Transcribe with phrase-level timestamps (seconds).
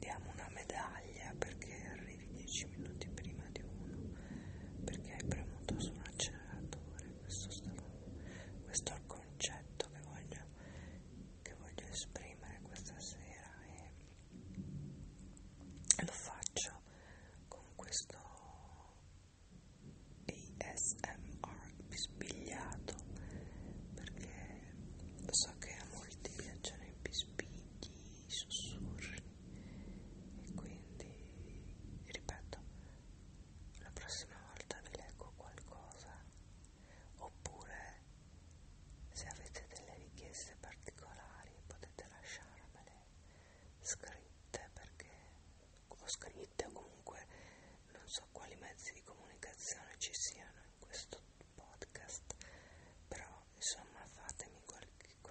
[0.00, 0.37] Te amo.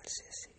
[0.08, 0.57] César.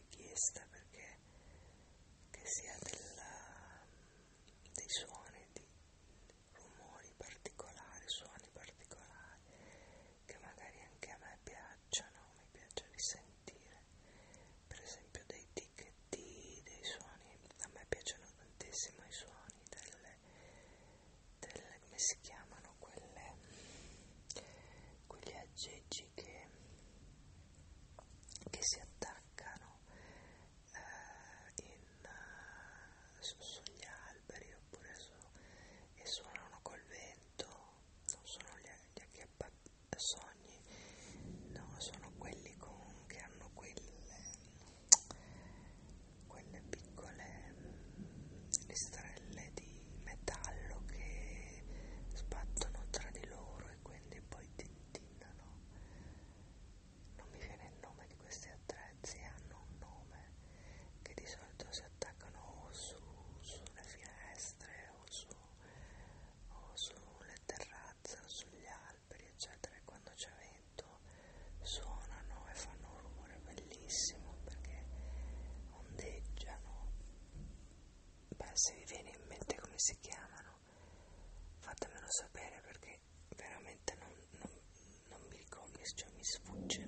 [85.89, 86.83] questo mi sfugge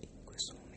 [0.00, 0.71] in questo momento